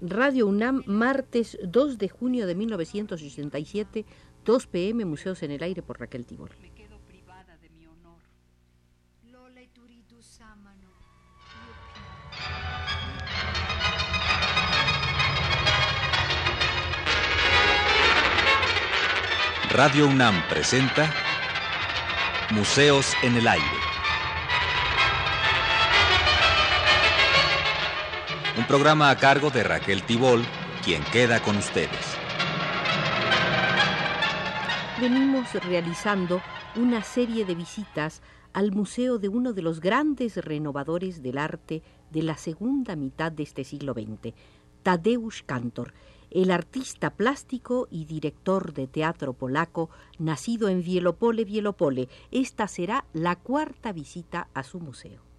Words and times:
Radio 0.00 0.46
UNAM, 0.46 0.82
martes 0.86 1.58
2 1.62 1.98
de 1.98 2.08
junio 2.08 2.46
de 2.46 2.54
1987, 2.54 4.04
2 4.44 4.66
pm, 4.66 5.04
Museos 5.04 5.42
en 5.42 5.50
el 5.50 5.62
Aire 5.62 5.82
por 5.82 6.00
Raquel 6.00 6.26
Tibor. 6.26 6.50
Me 6.60 6.70
quedo 6.72 6.98
privada 7.06 7.56
de 7.58 7.70
mi 7.70 7.86
honor. 7.86 8.20
Radio 19.70 20.06
UNAM 20.06 20.42
presenta 20.48 21.12
Museos 22.50 23.14
en 23.22 23.36
el 23.36 23.48
Aire. 23.48 23.93
Un 28.56 28.68
programa 28.68 29.10
a 29.10 29.16
cargo 29.16 29.50
de 29.50 29.64
Raquel 29.64 30.04
Tibol, 30.04 30.44
quien 30.84 31.02
queda 31.12 31.42
con 31.42 31.56
ustedes. 31.56 32.16
Venimos 35.00 35.52
realizando 35.54 36.40
una 36.76 37.02
serie 37.02 37.44
de 37.44 37.56
visitas 37.56 38.22
al 38.52 38.70
museo 38.70 39.18
de 39.18 39.28
uno 39.28 39.54
de 39.54 39.62
los 39.62 39.80
grandes 39.80 40.36
renovadores 40.36 41.20
del 41.20 41.38
arte 41.38 41.82
de 42.12 42.22
la 42.22 42.36
segunda 42.36 42.94
mitad 42.94 43.32
de 43.32 43.42
este 43.42 43.64
siglo 43.64 43.92
XX, 43.92 44.32
Tadeusz 44.84 45.42
Kantor, 45.44 45.92
el 46.30 46.52
artista 46.52 47.10
plástico 47.10 47.88
y 47.90 48.04
director 48.04 48.72
de 48.72 48.86
teatro 48.86 49.32
polaco, 49.32 49.90
nacido 50.20 50.68
en 50.68 50.84
Vielopole, 50.84 51.44
Vielopole. 51.44 52.08
Esta 52.30 52.68
será 52.68 53.04
la 53.12 53.34
cuarta 53.34 53.90
visita 53.92 54.46
a 54.54 54.62
su 54.62 54.78
museo. 54.78 55.33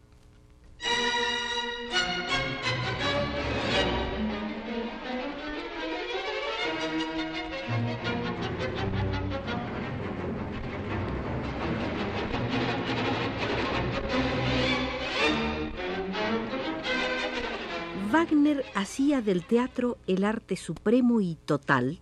Wagner 18.26 18.66
hacía 18.74 19.22
del 19.22 19.46
teatro 19.46 20.00
el 20.08 20.24
arte 20.24 20.56
supremo 20.56 21.22
y 21.22 21.36
total, 21.46 22.00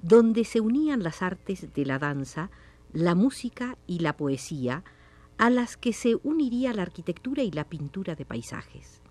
donde 0.00 0.44
se 0.44 0.62
unían 0.62 1.02
las 1.02 1.20
artes 1.20 1.70
de 1.74 1.84
la 1.84 1.98
danza, 1.98 2.50
la 2.94 3.14
música 3.14 3.76
y 3.86 3.98
la 3.98 4.16
poesía, 4.16 4.84
a 5.36 5.50
las 5.50 5.76
que 5.76 5.92
se 5.92 6.16
uniría 6.22 6.72
la 6.72 6.80
arquitectura 6.80 7.42
y 7.42 7.50
la 7.50 7.64
pintura 7.64 8.14
de 8.14 8.24
paisajes. 8.24 9.02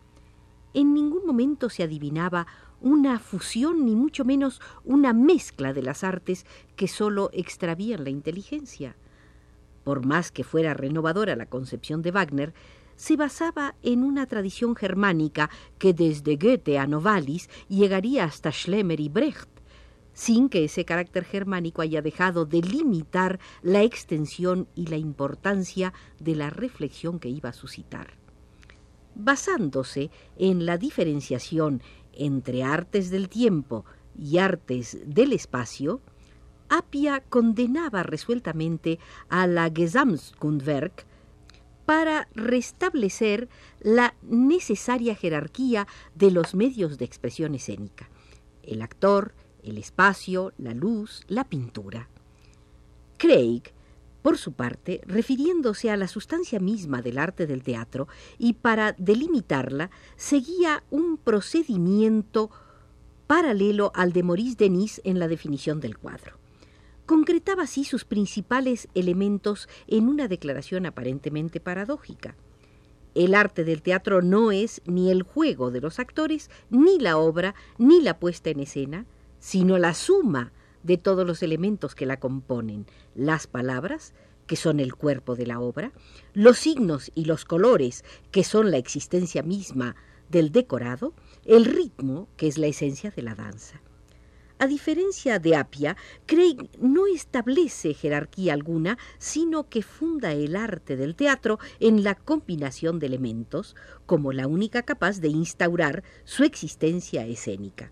En 0.73 0.95
ningún 0.95 1.27
momento 1.27 1.69
se 1.69 1.83
adivinaba 1.83 2.47
una 2.81 3.19
fusión 3.19 3.86
ni 3.86 3.95
mucho 3.95 4.25
menos 4.25 4.59
una 4.83 5.13
mezcla 5.13 5.71
de 5.71 5.83
las 5.83 6.03
artes 6.03 6.47
que 6.75 6.88
sólo 6.88 7.30
extravían 7.31 8.03
la 8.03 8.09
inteligencia. 8.09 8.95
Por 9.83 10.03
más 10.03 10.31
que 10.31 10.43
fuera 10.43 10.73
renovadora 10.73 11.36
la 11.36 11.45
concepción 11.45 12.02
de 12.02 12.09
Wagner, 12.09 12.55
se 12.95 13.15
basaba 13.15 13.75
en 13.83 14.03
una 14.03 14.25
tradición 14.25 14.75
germánica 14.75 15.49
que 15.77 15.93
desde 15.93 16.35
Goethe 16.38 16.79
a 16.79 16.88
Novalis 16.88 17.49
llegaría 17.67 18.23
hasta 18.23 18.52
Schlemmer 18.52 18.99
y 18.99 19.09
Brecht, 19.09 19.49
sin 20.13 20.47
que 20.49 20.63
ese 20.63 20.85
carácter 20.85 21.25
germánico 21.25 21.81
haya 21.81 22.02
dejado 22.02 22.45
de 22.45 22.61
limitar 22.61 23.39
la 23.61 23.83
extensión 23.83 24.67
y 24.73 24.87
la 24.87 24.97
importancia 24.97 25.93
de 26.19 26.35
la 26.35 26.49
reflexión 26.49 27.19
que 27.19 27.29
iba 27.29 27.49
a 27.49 27.53
suscitar. 27.53 28.13
Basándose 29.13 30.09
en 30.37 30.65
la 30.65 30.77
diferenciación 30.77 31.81
entre 32.13 32.63
artes 32.63 33.09
del 33.09 33.27
tiempo 33.27 33.85
y 34.17 34.37
artes 34.37 34.97
del 35.05 35.33
espacio, 35.33 36.02
Apia 36.69 37.21
condenaba 37.30 38.03
resueltamente 38.03 38.99
a 39.30 39.47
la 39.47 39.70
Gesamtkundwerk 39.73 41.05
para 41.85 42.27
restablecer 42.33 43.47
la 43.79 44.15
necesaria 44.23 45.15
jerarquía 45.15 45.87
de 46.15 46.31
los 46.31 46.55
medios 46.55 46.97
de 46.97 47.05
expresión 47.05 47.55
escénica, 47.55 48.09
el 48.63 48.81
actor, 48.81 49.33
el 49.63 49.77
espacio, 49.77 50.53
la 50.57 50.73
luz, 50.73 51.23
la 51.27 51.43
pintura. 51.43 52.09
Craig, 53.17 53.63
por 54.21 54.37
su 54.37 54.53
parte, 54.53 55.01
refiriéndose 55.05 55.91
a 55.91 55.97
la 55.97 56.07
sustancia 56.07 56.59
misma 56.59 57.01
del 57.01 57.19
arte 57.19 57.45
del 57.45 57.63
teatro 57.63 58.07
y 58.39 58.53
para 58.53 58.93
delimitarla, 58.93 59.91
seguía 60.15 60.83
un 60.89 61.17
procedimiento 61.17 62.49
paralelo 63.27 63.91
al 63.95 64.13
de 64.13 64.23
Maurice 64.23 64.55
Denis 64.57 65.02
en 65.03 65.19
la 65.19 65.27
definición 65.27 65.79
del 65.79 65.97
cuadro 65.97 66.45
concretaba 67.05 67.64
así 67.64 67.83
sus 67.83 68.05
principales 68.05 68.88
elementos 68.95 69.70
en 69.88 70.08
una 70.08 70.27
declaración 70.27 70.86
aparentemente 70.86 71.60
paradójica. 71.60 72.36
El 73.14 73.33
arte 73.33 73.64
del 73.64 73.82
teatro 73.82 74.21
no 74.21 74.52
es 74.52 74.82
ni 74.86 75.10
el 75.10 75.23
juego 75.23 75.71
de 75.71 75.82
los 75.82 75.99
actores, 75.99 76.49
ni 76.70 76.99
la 76.99 77.17
obra, 77.17 77.55
ni 77.77 78.02
la 78.02 78.20
puesta 78.20 78.49
en 78.49 78.60
escena, 78.60 79.05
sino 79.39 79.77
la 79.77 79.94
suma 79.94 80.52
de 80.83 80.98
todos 80.98 81.26
los 81.26 81.42
elementos 81.42 81.95
que 81.95 82.05
la 82.05 82.20
componen, 82.20 82.86
las 83.15 83.48
palabras, 83.48 84.14
que 84.48 84.55
son 84.55 84.80
el 84.80 84.95
cuerpo 84.95 85.36
de 85.36 85.48
la 85.48 85.60
obra, 85.60 85.92
los 86.33 86.60
signos 86.60 87.11
y 87.15 87.26
los 87.26 87.45
colores, 87.45 88.04
que 88.32 88.44
son 88.44 88.70
la 88.70 88.77
existencia 88.77 89.44
misma 89.44 89.95
del 90.30 90.52
decorado, 90.52 91.14
el 91.45 91.65
ritmo, 91.65 92.27
que 92.38 92.48
es 92.48 92.58
la 92.58 92.67
esencia 92.67 93.11
de 93.11 93.21
la 93.21 93.36
danza. 93.36 93.82
A 94.58 94.67
diferencia 94.67 95.38
de 95.38 95.58
Apia, 95.58 95.98
Craig 96.26 96.70
no 96.80 97.08
establece 97.08 97.93
jerarquía 97.93 98.54
alguna, 98.54 98.98
sino 99.17 99.67
que 99.67 99.82
funda 99.82 100.32
el 100.32 100.55
arte 100.55 100.95
del 100.95 101.14
teatro 101.16 101.60
en 101.82 102.05
la 102.05 102.16
combinación 102.16 102.98
de 102.99 103.08
elementos, 103.08 103.76
como 104.05 104.32
la 104.32 104.48
única 104.48 104.83
capaz 104.83 105.20
de 105.20 105.27
instaurar 105.27 106.04
su 106.23 106.45
existencia 106.45 107.26
escénica. 107.26 107.92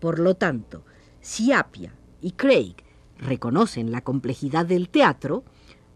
Por 0.00 0.20
lo 0.20 0.36
tanto, 0.36 0.86
si 1.20 1.52
Apia 1.52 1.94
y 2.22 2.32
Craig 2.32 2.76
reconocen 3.18 3.92
la 3.92 4.00
complejidad 4.00 4.64
del 4.64 4.88
teatro, 4.88 5.44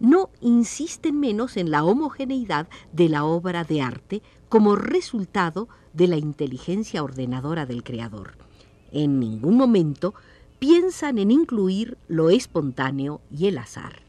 no 0.00 0.28
insisten 0.42 1.18
menos 1.18 1.56
en 1.56 1.70
la 1.70 1.82
homogeneidad 1.82 2.68
de 2.92 3.08
la 3.08 3.24
obra 3.24 3.64
de 3.64 3.80
arte 3.80 4.22
como 4.50 4.76
resultado 4.76 5.66
de 5.94 6.08
la 6.08 6.18
inteligencia 6.18 7.02
ordenadora 7.02 7.64
del 7.64 7.82
creador 7.82 8.47
en 8.92 9.20
ningún 9.20 9.56
momento 9.56 10.14
piensan 10.58 11.18
en 11.18 11.30
incluir 11.30 11.96
lo 12.08 12.30
espontáneo 12.30 13.20
y 13.30 13.46
el 13.46 13.58
azar. 13.58 14.08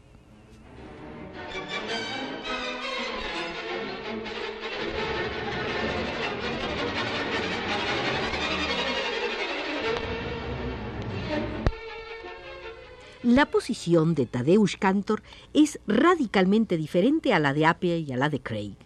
La 13.22 13.46
posición 13.46 14.14
de 14.14 14.24
Tadeusz 14.24 14.76
Kantor 14.76 15.22
es 15.52 15.78
radicalmente 15.86 16.78
diferente 16.78 17.34
a 17.34 17.38
la 17.38 17.52
de 17.52 17.66
Apia 17.66 17.98
y 17.98 18.10
a 18.12 18.16
la 18.16 18.30
de 18.30 18.40
Craig. 18.40 18.76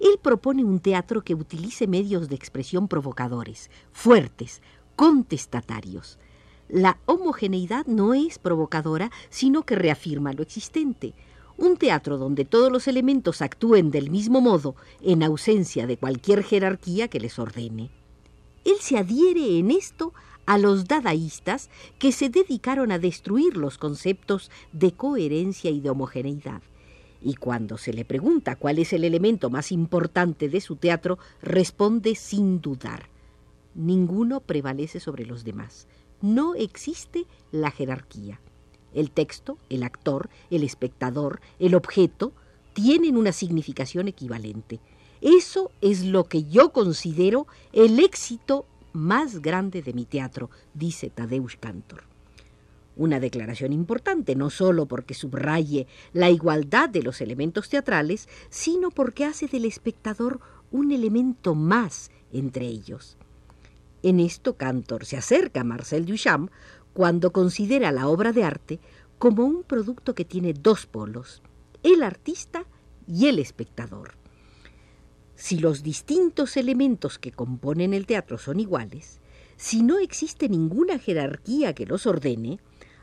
Él 0.00 0.18
propone 0.20 0.64
un 0.64 0.80
teatro 0.80 1.22
que 1.22 1.34
utilice 1.34 1.86
medios 1.86 2.28
de 2.28 2.34
expresión 2.34 2.88
provocadores, 2.88 3.70
fuertes, 3.92 4.60
contestatarios. 4.96 6.18
La 6.68 6.98
homogeneidad 7.06 7.86
no 7.86 8.14
es 8.14 8.38
provocadora, 8.38 9.12
sino 9.30 9.62
que 9.62 9.76
reafirma 9.76 10.32
lo 10.32 10.42
existente. 10.42 11.14
Un 11.58 11.76
teatro 11.76 12.18
donde 12.18 12.44
todos 12.44 12.72
los 12.72 12.88
elementos 12.88 13.40
actúen 13.40 13.90
del 13.90 14.10
mismo 14.10 14.40
modo, 14.40 14.74
en 15.00 15.22
ausencia 15.22 15.86
de 15.86 15.96
cualquier 15.96 16.42
jerarquía 16.42 17.08
que 17.08 17.20
les 17.20 17.38
ordene. 17.38 17.90
Él 18.64 18.76
se 18.80 18.98
adhiere 18.98 19.58
en 19.58 19.70
esto 19.70 20.12
a 20.44 20.58
los 20.58 20.86
dadaístas 20.86 21.70
que 21.98 22.10
se 22.10 22.28
dedicaron 22.28 22.90
a 22.90 22.98
destruir 22.98 23.56
los 23.56 23.78
conceptos 23.78 24.50
de 24.72 24.92
coherencia 24.92 25.70
y 25.70 25.80
de 25.80 25.90
homogeneidad. 25.90 26.62
Y 27.22 27.34
cuando 27.34 27.78
se 27.78 27.92
le 27.92 28.04
pregunta 28.04 28.56
cuál 28.56 28.78
es 28.78 28.92
el 28.92 29.04
elemento 29.04 29.50
más 29.50 29.72
importante 29.72 30.48
de 30.48 30.60
su 30.60 30.76
teatro, 30.76 31.18
responde 31.42 32.14
sin 32.14 32.60
dudar 32.60 33.08
ninguno 33.76 34.40
prevalece 34.40 34.98
sobre 34.98 35.26
los 35.26 35.44
demás. 35.44 35.86
No 36.20 36.54
existe 36.54 37.26
la 37.52 37.70
jerarquía. 37.70 38.40
El 38.94 39.10
texto, 39.10 39.58
el 39.68 39.82
actor, 39.82 40.30
el 40.50 40.64
espectador, 40.64 41.40
el 41.58 41.74
objeto 41.74 42.32
tienen 42.72 43.16
una 43.16 43.32
significación 43.32 44.08
equivalente. 44.08 44.80
Eso 45.20 45.70
es 45.80 46.04
lo 46.04 46.24
que 46.24 46.44
yo 46.44 46.72
considero 46.72 47.46
el 47.72 47.98
éxito 48.00 48.66
más 48.92 49.40
grande 49.42 49.82
de 49.82 49.92
mi 49.92 50.06
teatro, 50.06 50.50
dice 50.72 51.10
Tadeusz 51.10 51.56
Kantor. 51.58 52.04
Una 52.96 53.20
declaración 53.20 53.74
importante, 53.74 54.34
no 54.36 54.48
solo 54.48 54.86
porque 54.86 55.12
subraye 55.12 55.86
la 56.14 56.30
igualdad 56.30 56.88
de 56.88 57.02
los 57.02 57.20
elementos 57.20 57.68
teatrales, 57.68 58.26
sino 58.48 58.90
porque 58.90 59.26
hace 59.26 59.48
del 59.48 59.66
espectador 59.66 60.40
un 60.70 60.92
elemento 60.92 61.54
más 61.54 62.10
entre 62.32 62.66
ellos. 62.66 63.18
En 64.06 64.20
esto 64.20 64.56
Cantor 64.56 65.04
se 65.04 65.16
acerca 65.16 65.62
a 65.62 65.64
Marcel 65.64 66.06
Duchamp 66.06 66.52
cuando 66.92 67.32
considera 67.32 67.90
la 67.90 68.06
obra 68.06 68.30
de 68.30 68.44
arte 68.44 68.78
como 69.18 69.44
un 69.44 69.64
producto 69.64 70.14
que 70.14 70.24
tiene 70.24 70.52
dos 70.52 70.86
polos, 70.86 71.42
el 71.82 72.04
artista 72.04 72.66
y 73.08 73.26
el 73.26 73.40
espectador. 73.40 74.12
Si 75.34 75.58
los 75.58 75.82
distintos 75.82 76.56
elementos 76.56 77.18
que 77.18 77.32
componen 77.32 77.94
el 77.94 78.06
teatro 78.06 78.38
son 78.38 78.60
iguales, 78.60 79.20
si 79.56 79.82
no 79.82 79.98
existe 79.98 80.48
ninguna 80.48 81.00
jerarquía 81.00 81.74
que 81.74 81.86
los 81.86 82.06
ordene, 82.06 82.60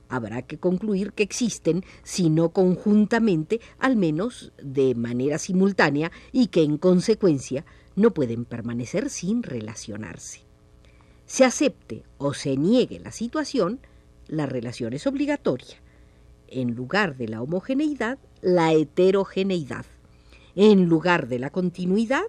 habrá 0.08 0.44
que 0.44 0.58
concluir 0.58 1.12
que 1.12 1.24
existen, 1.24 1.84
si 2.04 2.30
no 2.30 2.54
conjuntamente, 2.54 3.60
al 3.78 3.98
menos 3.98 4.54
de 4.64 4.96
manera 4.96 5.38
simultánea, 5.38 6.14
y 6.32 6.48
que 6.48 6.64
en 6.64 6.78
consecuencia 6.78 7.66
no 7.98 8.14
pueden 8.14 8.46
permanecer 8.46 9.10
sin 9.10 9.44
relacionarse. 9.44 10.43
Se 11.26 11.46
acepte 11.46 12.04
o 12.18 12.34
se 12.34 12.58
niegue 12.58 13.00
la 13.00 13.12
situación, 13.12 13.80
la 14.28 14.46
relación 14.46 14.94
es 14.94 15.08
obligatoria. 15.08 15.82
En 16.48 16.76
lugar 16.76 17.18
de 17.18 17.28
la 17.28 17.42
homogeneidad, 17.42 18.20
la 18.42 18.74
heterogeneidad. 18.74 19.86
En 20.56 20.88
lugar 20.88 21.28
de 21.28 21.40
la 21.40 21.50
continuidad, 21.50 22.26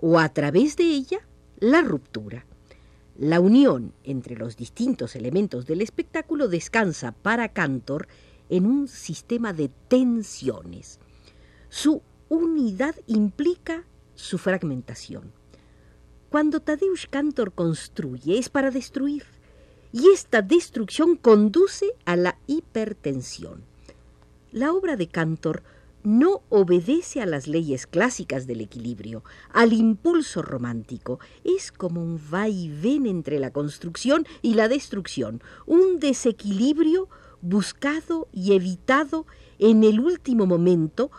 o 0.00 0.18
a 0.18 0.28
través 0.30 0.76
de 0.76 0.84
ella, 0.84 1.20
la 1.58 1.82
ruptura. 1.82 2.46
La 3.16 3.38
unión 3.38 3.94
entre 4.02 4.34
los 4.34 4.56
distintos 4.56 5.14
elementos 5.14 5.66
del 5.66 5.80
espectáculo 5.80 6.48
descansa 6.48 7.12
para 7.12 7.50
Cantor 7.50 8.08
en 8.48 8.66
un 8.66 8.88
sistema 8.88 9.52
de 9.52 9.70
tensiones. 9.88 10.98
Su 11.68 12.02
unidad 12.28 12.96
implica 13.06 13.84
su 14.14 14.38
fragmentación. 14.38 15.32
Cuando 16.34 16.58
Tadeusz 16.58 17.06
Cantor 17.06 17.52
construye 17.52 18.38
es 18.38 18.48
para 18.48 18.72
destruir, 18.72 19.22
y 19.92 20.08
esta 20.08 20.42
destrucción 20.42 21.14
conduce 21.14 21.94
a 22.06 22.16
la 22.16 22.38
hipertensión. 22.48 23.62
La 24.50 24.72
obra 24.72 24.96
de 24.96 25.06
Cantor 25.06 25.62
no 26.02 26.42
obedece 26.48 27.20
a 27.22 27.26
las 27.26 27.46
leyes 27.46 27.86
clásicas 27.86 28.48
del 28.48 28.62
equilibrio, 28.62 29.22
al 29.52 29.72
impulso 29.72 30.42
romántico. 30.42 31.20
Es 31.44 31.70
como 31.70 32.02
un 32.02 32.20
vaivén 32.28 33.06
entre 33.06 33.38
la 33.38 33.52
construcción 33.52 34.26
y 34.42 34.54
la 34.54 34.66
destrucción, 34.66 35.40
un 35.66 36.00
desequilibrio 36.00 37.08
buscado 37.42 38.26
y 38.32 38.54
evitado 38.54 39.24
en 39.60 39.84
el 39.84 40.00
último 40.00 40.46
momento, 40.46 41.12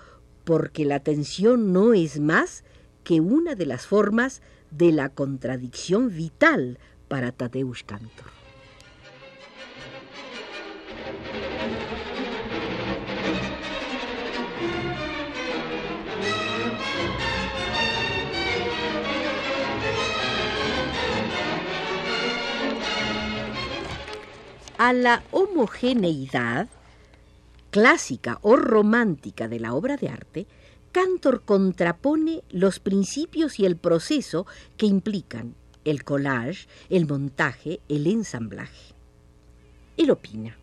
porque 0.44 0.83
la 0.83 1.00
tensión 1.00 1.71
no 1.71 1.94
es 1.94 2.19
más 2.19 2.65
que 3.06 3.21
una 3.21 3.56
de 3.56 3.65
las 3.65 3.88
formas 3.88 4.41
de 4.77 4.92
la 4.92 5.10
contradicción 5.10 6.13
vital 6.13 6.80
para 7.07 7.31
Tadeusz 7.31 7.83
Kantor. 7.83 8.36
a 24.78 24.94
la 24.94 25.24
homogeneidad 25.31 26.68
clásica 27.71 28.39
o 28.42 28.56
romántica 28.56 29.48
de 29.48 29.60
la 29.60 29.74
obra 29.74 29.98
de 29.98 30.10
arte, 30.10 30.48
Cantor 30.95 31.44
contrapone 31.44 32.45
los 32.50 32.80
principios 32.80 33.59
y 33.59 33.65
el 33.65 33.75
proceso 33.75 34.47
que 34.77 34.86
implican 34.86 35.53
el 35.83 36.06
collage, 36.06 36.69
el 36.89 37.06
montaje, 37.06 37.81
el 37.89 38.07
ensamblaje. 38.07 38.95
Él 39.97 40.09
opina, 40.09 40.57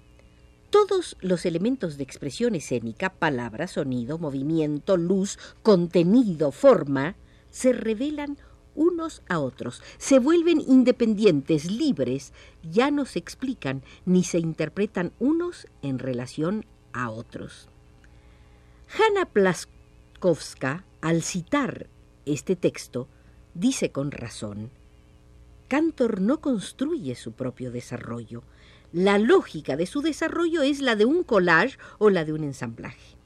todos 0.70 1.19
los 1.20 1.44
elementos 1.44 1.99
de 1.99 2.05
expresión 2.05 2.55
escénica, 2.55 3.11
palabra, 3.11 3.67
sonido, 3.67 4.17
movimiento, 4.17 4.96
luz, 4.96 5.38
contenido, 5.62 6.50
forma, 6.50 7.14
se 7.50 7.75
revelan 7.75 8.38
unos 8.75 9.20
a 9.29 9.38
otros, 9.38 9.82
se 9.99 10.19
vuelven 10.19 10.62
independientes, 10.62 11.70
libres, 11.70 12.32
ya 12.62 12.90
no 12.90 13.05
se 13.05 13.19
explican 13.19 13.82
ni 14.06 14.25
se 14.25 14.38
interpretan 14.38 15.12
unos 15.19 15.67
en 15.82 15.99
relación 15.99 16.64
a 16.94 17.11
otros. 17.11 17.69
Hanna 18.88 19.26
Al 21.00 21.24
citar 21.24 21.88
este 22.26 22.54
texto, 22.54 23.08
dice 23.54 23.90
con 23.90 24.12
razón, 24.12 24.70
Cantor 25.66 26.20
no 26.20 26.40
construye 26.40 27.16
su 27.16 27.32
propio 27.32 27.72
desarrollo. 27.72 28.44
La 28.92 29.19
lógica 29.19 29.76
de 29.76 29.86
su 29.86 30.00
desarrollo 30.00 30.62
es 30.62 30.80
la 30.80 30.94
de 30.94 31.06
un 31.06 31.24
collage 31.24 31.76
o 31.98 32.08
la 32.08 32.24
de 32.24 32.32
un 32.32 32.44
ensamblaje. 32.44 33.16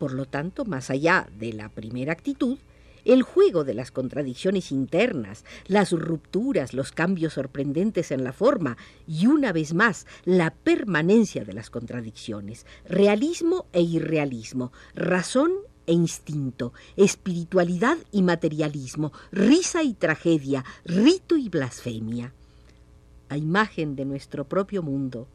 Por 0.00 0.12
lo 0.12 0.26
tanto, 0.26 0.64
más 0.64 0.90
allá 0.90 1.28
de 1.38 1.52
la 1.52 1.68
primera 1.68 2.12
actitud, 2.12 2.58
el 3.04 3.22
juego 3.22 3.62
de 3.62 3.74
las 3.74 3.92
contradicciones 3.92 4.72
internas, 4.72 5.44
las 5.68 5.92
rupturas, 5.92 6.74
los 6.74 6.90
cambios 6.90 7.34
sorprendentes 7.34 8.10
en 8.10 8.24
la 8.24 8.32
forma 8.32 8.76
y 9.06 9.28
una 9.28 9.52
vez 9.52 9.72
más 9.72 10.04
la 10.24 10.50
permanencia 10.50 11.44
de 11.44 11.52
las 11.52 11.70
contradicciones, 11.70 12.66
realismo 12.88 13.66
e 13.72 13.82
irrealismo, 13.82 14.72
razón 14.96 15.52
e 15.86 15.92
instinto, 15.92 16.72
espiritualidad 16.96 17.98
y 18.12 18.22
materialismo, 18.22 19.12
risa 19.30 19.82
y 19.82 19.94
tragedia, 19.94 20.64
rito 20.84 21.36
y 21.36 21.48
blasfemia. 21.48 22.32
A 23.28 23.36
imagen 23.36 23.96
de 23.96 24.04
nuestro 24.04 24.44
propio 24.44 24.82
mundo, 24.82 25.28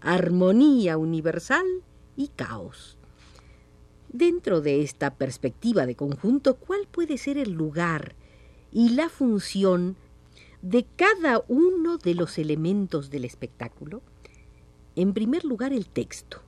armonía 0.00 0.98
universal 0.98 1.66
y 2.16 2.28
caos. 2.28 2.96
Dentro 4.08 4.60
de 4.60 4.82
esta 4.82 5.14
perspectiva 5.14 5.86
de 5.86 5.94
conjunto, 5.94 6.56
¿cuál 6.56 6.86
puede 6.90 7.16
ser 7.16 7.38
el 7.38 7.52
lugar 7.52 8.14
y 8.70 8.90
la 8.90 9.08
función 9.08 9.96
de 10.60 10.84
cada 10.96 11.42
uno 11.48 11.98
de 11.98 12.14
los 12.14 12.38
elementos 12.38 13.10
del 13.10 13.24
espectáculo? 13.24 14.02
En 14.96 15.14
primer 15.14 15.44
lugar, 15.44 15.72
el 15.72 15.86
texto. 15.86 16.42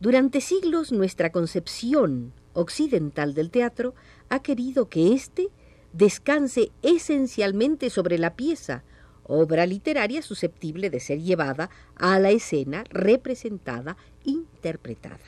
Durante 0.00 0.40
siglos 0.40 0.90
nuestra 0.90 1.30
concepción 1.30 2.32
occidental 2.54 3.34
del 3.34 3.50
teatro 3.50 3.94
ha 4.28 4.42
querido 4.42 4.88
que 4.88 5.12
éste 5.12 5.48
descanse 5.92 6.72
esencialmente 6.82 7.90
sobre 7.90 8.18
la 8.18 8.34
pieza, 8.34 8.82
obra 9.24 9.66
literaria 9.66 10.22
susceptible 10.22 10.90
de 10.90 11.00
ser 11.00 11.20
llevada 11.20 11.70
a 11.96 12.18
la 12.18 12.30
escena, 12.30 12.84
representada, 12.90 13.96
interpretada. 14.24 15.20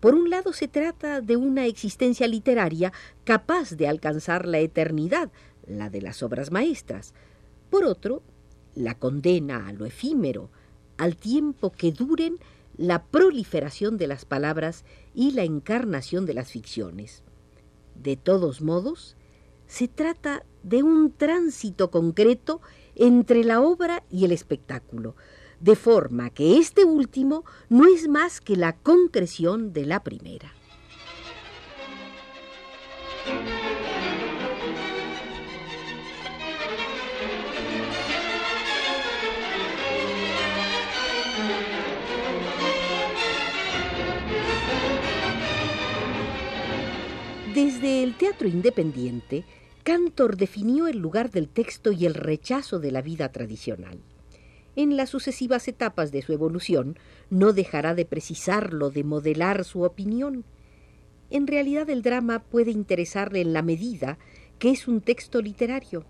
Por 0.00 0.14
un 0.14 0.30
lado 0.30 0.52
se 0.52 0.68
trata 0.68 1.20
de 1.20 1.36
una 1.36 1.66
existencia 1.66 2.26
literaria 2.26 2.92
capaz 3.24 3.70
de 3.76 3.86
alcanzar 3.86 4.46
la 4.46 4.58
eternidad, 4.58 5.30
la 5.66 5.90
de 5.90 6.02
las 6.02 6.22
obras 6.22 6.50
maestras. 6.50 7.14
Por 7.70 7.84
otro, 7.84 8.22
la 8.74 8.96
condena 8.98 9.68
a 9.68 9.72
lo 9.72 9.86
efímero, 9.86 10.50
al 10.98 11.16
tiempo 11.16 11.70
que 11.70 11.92
duren 11.92 12.38
la 12.76 13.04
proliferación 13.04 13.98
de 13.98 14.06
las 14.06 14.24
palabras 14.24 14.84
y 15.14 15.32
la 15.32 15.44
encarnación 15.44 16.26
de 16.26 16.34
las 16.34 16.50
ficciones. 16.50 17.22
De 17.94 18.16
todos 18.16 18.62
modos, 18.62 19.16
se 19.66 19.88
trata 19.88 20.44
de 20.62 20.82
un 20.82 21.12
tránsito 21.12 21.90
concreto 21.90 22.60
entre 22.94 23.44
la 23.44 23.60
obra 23.60 24.04
y 24.10 24.24
el 24.24 24.32
espectáculo, 24.32 25.16
de 25.60 25.76
forma 25.76 26.30
que 26.30 26.58
este 26.58 26.84
último 26.84 27.44
no 27.68 27.86
es 27.86 28.08
más 28.08 28.40
que 28.40 28.56
la 28.56 28.76
concreción 28.76 29.72
de 29.72 29.86
la 29.86 30.02
primera. 30.02 30.52
Desde 47.64 48.02
el 48.02 48.16
teatro 48.16 48.48
independiente, 48.48 49.44
Cantor 49.84 50.36
definió 50.36 50.88
el 50.88 50.98
lugar 50.98 51.30
del 51.30 51.48
texto 51.48 51.92
y 51.92 52.06
el 52.06 52.14
rechazo 52.14 52.80
de 52.80 52.90
la 52.90 53.02
vida 53.02 53.30
tradicional 53.30 54.00
en 54.74 54.96
las 54.96 55.10
sucesivas 55.10 55.68
etapas 55.68 56.10
de 56.10 56.22
su 56.22 56.32
evolución, 56.32 56.98
no 57.30 57.52
dejará 57.52 57.94
de 57.94 58.04
precisarlo, 58.04 58.90
de 58.90 59.04
modelar 59.04 59.64
su 59.64 59.82
opinión. 59.82 60.44
En 61.30 61.46
realidad 61.46 61.88
el 61.88 62.02
drama 62.02 62.40
puede 62.40 62.72
interesarle 62.72 63.40
en 63.42 63.52
la 63.52 63.62
medida 63.62 64.18
que 64.58 64.70
es 64.70 64.88
un 64.88 65.00
texto 65.00 65.40
literario, 65.40 66.04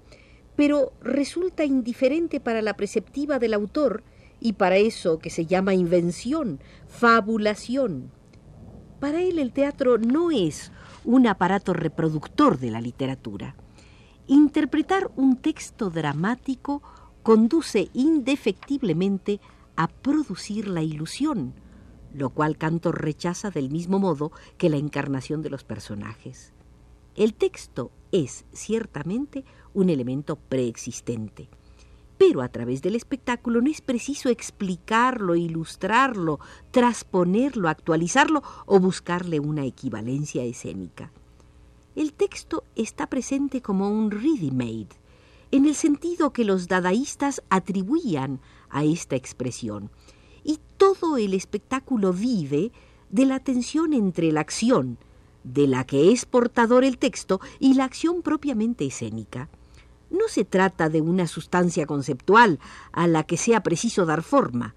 pero 0.56 0.94
resulta 1.02 1.66
indiferente 1.66 2.40
para 2.40 2.62
la 2.62 2.78
perceptiva 2.78 3.38
del 3.38 3.52
autor 3.52 4.04
y 4.40 4.54
para 4.54 4.78
eso 4.78 5.18
que 5.18 5.28
se 5.28 5.44
llama 5.44 5.74
invención, 5.74 6.60
fabulación. 6.86 8.10
Para 9.00 9.20
él 9.20 9.38
el 9.38 9.52
teatro 9.52 9.98
no 9.98 10.30
es 10.30 10.70
un 11.04 11.26
aparato 11.26 11.72
reproductor 11.72 12.58
de 12.58 12.70
la 12.70 12.80
literatura 12.80 13.54
Interpretar 14.28 15.10
un 15.16 15.36
texto 15.36 15.90
dramático 15.90 16.80
conduce 17.24 17.90
indefectiblemente 17.92 19.40
a 19.74 19.88
producir 19.88 20.68
la 20.68 20.82
ilusión, 20.82 21.54
lo 22.14 22.30
cual 22.30 22.56
Cantor 22.56 23.02
rechaza 23.02 23.50
del 23.50 23.68
mismo 23.68 23.98
modo 23.98 24.30
que 24.58 24.70
la 24.70 24.76
encarnación 24.76 25.42
de 25.42 25.50
los 25.50 25.64
personajes. 25.64 26.52
El 27.16 27.34
texto 27.34 27.90
es 28.12 28.44
ciertamente 28.52 29.44
un 29.74 29.90
elemento 29.90 30.36
preexistente, 30.36 31.48
pero 32.24 32.40
a 32.40 32.48
través 32.48 32.82
del 32.82 32.94
espectáculo 32.94 33.60
no 33.60 33.68
es 33.68 33.80
preciso 33.80 34.28
explicarlo, 34.28 35.34
ilustrarlo, 35.34 36.38
transponerlo, 36.70 37.68
actualizarlo 37.68 38.44
o 38.64 38.78
buscarle 38.78 39.40
una 39.40 39.64
equivalencia 39.64 40.44
escénica. 40.44 41.10
El 41.96 42.12
texto 42.12 42.62
está 42.76 43.08
presente 43.08 43.60
como 43.60 43.90
un 43.90 44.12
ready-made, 44.12 44.86
en 45.50 45.66
el 45.66 45.74
sentido 45.74 46.32
que 46.32 46.44
los 46.44 46.68
dadaístas 46.68 47.42
atribuían 47.50 48.38
a 48.70 48.84
esta 48.84 49.16
expresión, 49.16 49.90
y 50.44 50.60
todo 50.76 51.16
el 51.16 51.34
espectáculo 51.34 52.12
vive 52.12 52.70
de 53.10 53.26
la 53.26 53.40
tensión 53.40 53.94
entre 53.94 54.30
la 54.30 54.42
acción, 54.42 54.96
de 55.42 55.66
la 55.66 55.84
que 55.86 56.12
es 56.12 56.24
portador 56.24 56.84
el 56.84 56.98
texto, 56.98 57.40
y 57.58 57.74
la 57.74 57.82
acción 57.82 58.22
propiamente 58.22 58.86
escénica. 58.86 59.48
No 60.12 60.28
se 60.28 60.44
trata 60.44 60.90
de 60.90 61.00
una 61.00 61.26
sustancia 61.26 61.86
conceptual 61.86 62.60
a 62.92 63.06
la 63.06 63.24
que 63.24 63.38
sea 63.38 63.62
preciso 63.62 64.04
dar 64.04 64.22
forma. 64.22 64.74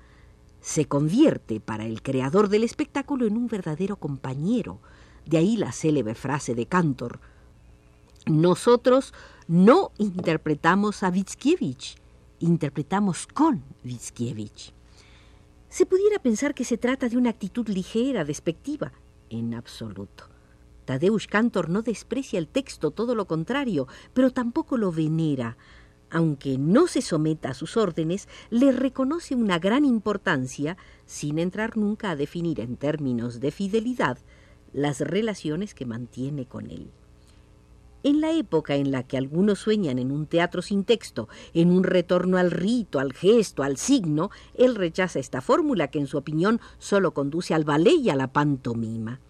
Se 0.62 0.86
convierte 0.86 1.60
para 1.60 1.86
el 1.86 2.02
creador 2.02 2.48
del 2.48 2.64
espectáculo 2.64 3.28
en 3.28 3.36
un 3.36 3.48
verdadero 3.48 3.98
compañero. 3.98 4.80
De 5.26 5.38
ahí 5.38 5.58
la 5.58 5.74
célebre 5.74 6.16
frase 6.16 6.56
de 6.56 6.68
Cantor. 6.68 7.20
Nosotros 8.26 9.14
no 9.48 9.92
interpretamos 9.98 11.04
a 11.04 11.10
Witzkiewicz, 11.10 11.96
interpretamos 12.40 13.28
con 13.28 13.62
Witzkiewicz. 13.84 14.72
Se 15.68 15.86
pudiera 15.86 16.18
pensar 16.20 16.56
que 16.56 16.64
se 16.64 16.78
trata 16.78 17.10
de 17.10 17.18
una 17.18 17.32
actitud 17.32 17.68
ligera, 17.68 18.24
despectiva. 18.24 18.94
En 19.30 19.54
absoluto. 19.54 20.35
Tadeusz 20.86 21.28
Cantor 21.28 21.70
no 21.70 21.82
desprecia 21.82 22.40
el 22.40 22.48
texto, 22.48 22.92
todo 22.92 23.16
lo 23.16 23.26
contrario, 23.26 23.88
pero 24.14 24.32
tampoco 24.32 24.78
lo 24.78 24.92
venera. 24.92 25.58
Aunque 26.12 26.58
no 26.58 26.88
se 26.88 27.02
someta 27.02 27.50
a 27.50 27.54
sus 27.54 27.76
órdenes, 27.76 28.30
le 28.50 28.72
reconoce 28.72 29.36
una 29.36 29.60
gran 29.60 29.84
importancia, 29.84 30.78
sin 31.06 31.40
entrar 31.40 31.76
nunca 31.76 32.12
a 32.12 32.16
definir 32.16 32.60
en 32.60 32.78
términos 32.78 33.40
de 33.40 33.52
fidelidad 33.52 34.20
las 34.72 35.02
relaciones 35.02 35.74
que 35.74 35.86
mantiene 35.86 36.46
con 36.46 36.70
él. 36.70 36.92
En 38.04 38.22
la 38.22 38.32
época 38.34 38.76
en 38.76 38.92
la 38.92 39.02
que 39.02 39.18
algunos 39.18 39.58
sueñan 39.58 39.98
en 39.98 40.12
un 40.12 40.28
teatro 40.28 40.62
sin 40.62 40.84
texto, 40.84 41.28
en 41.56 41.72
un 41.72 41.84
retorno 41.84 42.38
al 42.38 42.52
rito, 42.52 43.00
al 43.00 43.14
gesto, 43.14 43.64
al 43.64 43.78
signo, 43.78 44.30
él 44.54 44.76
rechaza 44.76 45.18
esta 45.18 45.42
fórmula 45.42 45.88
que 45.88 45.98
en 45.98 46.06
su 46.06 46.20
opinión 46.20 46.62
solo 46.78 47.16
conduce 47.16 47.56
al 47.56 47.64
ballet 47.64 47.96
y 48.00 48.12
a 48.12 48.16
la 48.16 48.32
pantomima. 48.32 49.22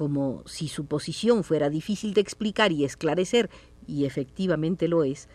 Como 0.00 0.42
si 0.46 0.68
su 0.68 0.86
posición 0.86 1.44
fuera 1.44 1.68
difícil 1.68 2.14
de 2.14 2.22
explicar 2.22 2.72
y 2.72 2.86
esclarecer, 2.86 3.50
y 3.86 4.06
efectivamente 4.06 4.88
lo 4.88 5.04
es, 5.04 5.28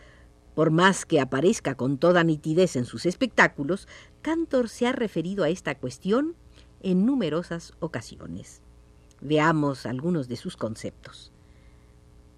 por 0.55 0.71
más 0.71 1.05
que 1.05 1.19
aparezca 1.19 1.75
con 1.75 1.99
toda 1.99 2.23
nitidez 2.23 2.75
en 2.75 2.85
sus 2.85 3.05
espectáculos, 3.05 3.87
Cantor 4.23 4.67
se 4.69 4.87
ha 4.87 4.91
referido 4.91 5.43
a 5.43 5.49
esta 5.49 5.75
cuestión 5.75 6.33
en 6.81 7.05
numerosas 7.05 7.73
ocasiones. 7.79 8.63
Veamos 9.21 9.85
algunos 9.85 10.27
de 10.27 10.35
sus 10.35 10.57
conceptos. 10.57 11.31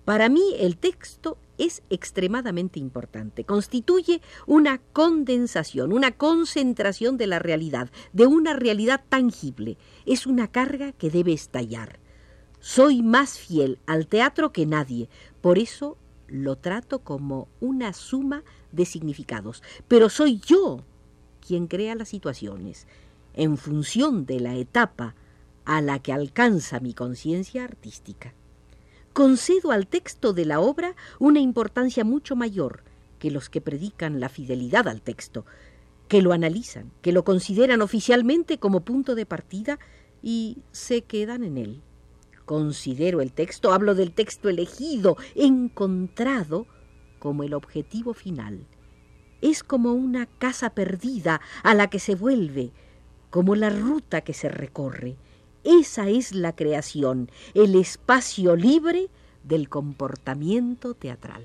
Para 0.04 0.28
mí 0.28 0.54
el 0.60 0.76
texto 0.76 1.38
es 1.58 1.82
extremadamente 1.90 2.78
importante. 2.78 3.46
Constituye 3.46 4.22
una 4.48 4.80
condensación, 4.92 5.94
una 5.94 6.12
concentración 6.12 7.16
de 7.16 7.28
la 7.28 7.40
realidad, 7.40 7.90
de 8.12 8.28
una 8.28 8.52
realidad 8.52 9.06
tangible. 9.08 9.78
Es 10.06 10.28
una 10.28 10.52
carga 10.52 10.92
que 10.92 11.10
debe 11.10 11.32
estallar. 11.32 12.06
Soy 12.68 13.02
más 13.02 13.40
fiel 13.40 13.80
al 13.86 14.08
teatro 14.08 14.52
que 14.52 14.66
nadie. 14.66 15.08
Por 15.40 15.58
eso 15.58 15.98
lo 16.28 16.58
trato 16.58 17.00
como 17.00 17.48
una 17.62 17.94
suma 17.94 18.44
de 18.74 18.84
significados. 18.84 19.64
Pero 19.88 20.10
soy 20.10 20.42
yo 20.46 20.84
quien 21.40 21.68
crea 21.68 21.96
las 21.96 22.10
situaciones, 22.10 22.86
en 23.34 23.56
función 23.56 24.26
de 24.26 24.42
la 24.42 24.56
etapa 24.56 25.16
a 25.64 25.80
la 25.80 26.00
que 26.00 26.12
alcanza 26.12 26.82
mi 26.82 26.94
conciencia 26.94 27.64
artística 27.64 28.34
concedo 29.14 29.72
al 29.72 29.88
texto 29.88 30.34
de 30.34 30.44
la 30.44 30.60
obra 30.60 30.94
una 31.20 31.40
importancia 31.40 32.04
mucho 32.04 32.36
mayor 32.36 32.84
que 33.18 33.32
los 33.32 33.50
que 33.50 33.62
predican 33.62 34.20
la 34.20 34.28
fidelidad 34.28 34.90
al 34.90 35.02
texto, 35.02 35.46
que 36.10 36.22
lo 36.22 36.34
analizan, 36.34 36.92
que 37.02 37.14
lo 37.14 37.24
consideran 37.24 37.82
oficialmente 37.82 38.60
como 38.60 38.82
punto 38.82 39.16
de 39.16 39.26
partida 39.26 39.80
y 40.22 40.58
se 40.74 41.02
quedan 41.02 41.44
en 41.46 41.58
él. 41.58 41.82
Considero 42.48 43.20
el 43.20 43.34
texto, 43.34 43.74
hablo 43.74 43.94
del 43.94 44.14
texto 44.14 44.48
elegido, 44.48 45.18
encontrado, 45.36 46.66
como 47.20 47.44
el 47.44 47.54
objetivo 47.54 48.14
final. 48.14 48.66
Es 49.42 49.66
como 49.66 49.92
una 49.92 50.28
casa 50.28 50.70
perdida 50.70 51.42
a 51.62 51.74
la 51.74 51.90
que 51.90 52.00
se 52.00 52.16
vuelve, 52.16 52.72
como 53.32 53.56
la 53.56 53.70
ruta 53.70 54.22
que 54.22 54.34
se 54.34 54.48
recorre. 54.48 55.18
Esa 55.66 56.08
es 56.08 56.34
la 56.34 56.56
creación, 56.56 57.30
el 57.54 57.76
espacio 57.76 58.56
libre 58.56 59.10
del 59.44 59.68
comportamiento 59.68 60.94
teatral. 60.94 61.44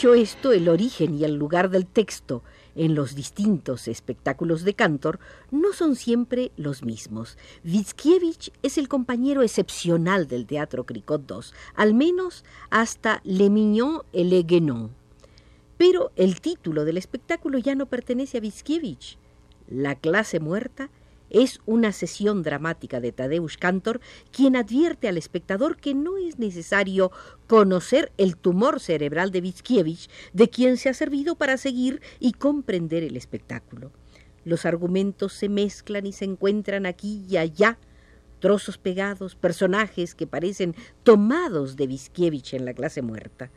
Dicho 0.00 0.14
esto, 0.14 0.52
el 0.52 0.70
origen 0.70 1.14
y 1.18 1.24
el 1.24 1.34
lugar 1.34 1.68
del 1.68 1.86
texto 1.86 2.42
en 2.74 2.94
los 2.94 3.14
distintos 3.14 3.86
espectáculos 3.86 4.64
de 4.64 4.72
Cantor 4.72 5.18
no 5.50 5.74
son 5.74 5.94
siempre 5.94 6.52
los 6.56 6.82
mismos. 6.82 7.36
Witzkiewicz 7.66 8.50
es 8.62 8.78
el 8.78 8.88
compañero 8.88 9.42
excepcional 9.42 10.26
del 10.26 10.46
Teatro 10.46 10.86
Cricot 10.86 11.30
II, 11.30 11.52
al 11.74 11.92
menos 11.92 12.46
hasta 12.70 13.20
Le 13.24 13.50
Mignon 13.50 14.00
et 14.14 14.24
Le 14.24 14.42
Guénon. 14.42 14.88
Pero 15.76 16.12
el 16.16 16.40
título 16.40 16.86
del 16.86 16.96
espectáculo 16.96 17.58
ya 17.58 17.74
no 17.74 17.84
pertenece 17.84 18.38
a 18.38 18.40
Witzkiewicz. 18.40 19.18
La 19.68 19.96
clase 19.96 20.40
muerta 20.40 20.88
es 21.30 21.60
una 21.64 21.92
sesión 21.92 22.42
dramática 22.42 23.00
de 23.00 23.12
Tadeusz 23.12 23.56
Kantor 23.56 24.00
quien 24.32 24.56
advierte 24.56 25.08
al 25.08 25.16
espectador 25.16 25.76
que 25.76 25.94
no 25.94 26.16
es 26.16 26.38
necesario 26.38 27.10
conocer 27.46 28.12
el 28.18 28.36
tumor 28.36 28.80
cerebral 28.80 29.30
de 29.30 29.40
Witzkiewicz, 29.40 30.08
de 30.32 30.50
quien 30.50 30.76
se 30.76 30.88
ha 30.88 30.94
servido 30.94 31.36
para 31.36 31.56
seguir 31.56 32.02
y 32.18 32.32
comprender 32.32 33.02
el 33.02 33.16
espectáculo. 33.16 33.92
Los 34.44 34.66
argumentos 34.66 35.32
se 35.32 35.48
mezclan 35.48 36.06
y 36.06 36.12
se 36.12 36.24
encuentran 36.24 36.86
aquí 36.86 37.24
y 37.28 37.36
allá, 37.36 37.78
trozos 38.40 38.78
pegados, 38.78 39.36
personajes 39.36 40.14
que 40.14 40.26
parecen 40.26 40.74
tomados 41.02 41.76
de 41.76 41.86
Witzkiewicz 41.86 42.54
en 42.54 42.64
la 42.64 42.74
clase 42.74 43.02
muerta. 43.02 43.50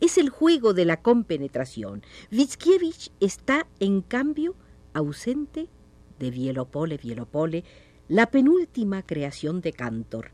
Es 0.00 0.16
el 0.16 0.30
juego 0.30 0.72
de 0.72 0.86
la 0.86 1.02
compenetración. 1.02 2.02
Witzkiewicz 2.32 3.10
está, 3.20 3.66
en 3.80 4.00
cambio, 4.00 4.56
ausente 4.94 5.68
de 6.20 6.30
Vielopole, 6.30 6.98
Vielopole, 6.98 7.64
la 8.06 8.30
penúltima 8.30 9.02
creación 9.02 9.60
de 9.60 9.72
Cantor. 9.72 10.30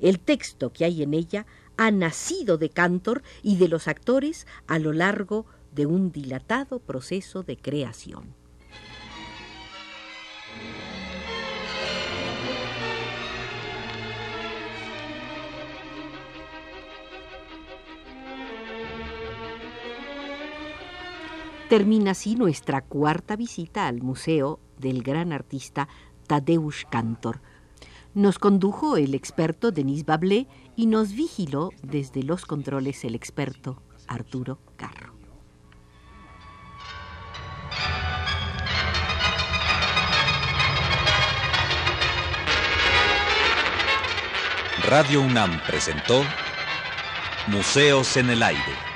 El 0.00 0.20
texto 0.20 0.72
que 0.72 0.86
hay 0.86 1.02
en 1.02 1.12
ella 1.12 1.46
ha 1.76 1.90
nacido 1.90 2.56
de 2.56 2.70
Cantor 2.70 3.22
y 3.42 3.56
de 3.56 3.68
los 3.68 3.88
actores 3.88 4.46
a 4.66 4.78
lo 4.78 4.94
largo 4.94 5.44
de 5.72 5.84
un 5.84 6.12
dilatado 6.12 6.78
proceso 6.78 7.42
de 7.42 7.58
creación. 7.58 8.34
Termina 21.68 22.12
así 22.12 22.36
nuestra 22.36 22.80
cuarta 22.80 23.34
visita 23.34 23.88
al 23.88 24.00
Museo 24.00 24.60
del 24.78 25.02
gran 25.02 25.32
artista 25.32 25.88
Tadeusz 26.26 26.84
Kantor. 26.90 27.40
Nos 28.14 28.38
condujo 28.38 28.96
el 28.96 29.14
experto 29.14 29.72
Denis 29.72 30.04
Bablé 30.06 30.46
y 30.74 30.86
nos 30.86 31.12
vigiló 31.12 31.70
desde 31.82 32.22
los 32.22 32.46
controles 32.46 33.04
el 33.04 33.14
experto 33.14 33.82
Arturo 34.08 34.58
Carro. 34.76 35.16
Radio 44.88 45.20
UNAM 45.20 45.60
presentó 45.66 46.22
Museos 47.48 48.16
en 48.16 48.30
el 48.30 48.42
aire. 48.42 48.95